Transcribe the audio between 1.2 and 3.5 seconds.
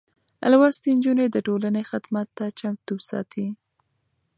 د ټولنې خدمت ته چمتو ساتي.